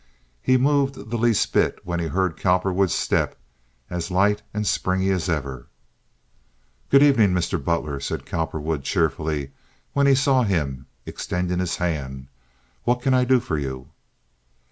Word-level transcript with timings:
He 0.41 0.57
moved 0.57 0.95
the 1.11 1.15
least 1.15 1.53
bit 1.53 1.77
when 1.83 1.99
he 1.99 2.07
heard 2.07 2.35
Cowperwood's 2.35 2.95
step, 2.95 3.37
as 3.87 4.09
light 4.09 4.41
and 4.51 4.65
springy 4.65 5.11
as 5.11 5.29
ever. 5.29 5.67
"Good 6.89 7.03
evening, 7.03 7.33
Mr. 7.33 7.63
Butler," 7.63 7.99
said 7.99 8.25
Cowperwood, 8.25 8.81
cheerfully, 8.83 9.51
when 9.93 10.07
he 10.07 10.15
saw 10.15 10.41
him, 10.41 10.87
extending 11.05 11.59
his 11.59 11.75
hand. 11.75 12.29
"What 12.83 13.03
can 13.03 13.13
I 13.13 13.25
do 13.25 13.39
for 13.39 13.59
you?" 13.59 13.89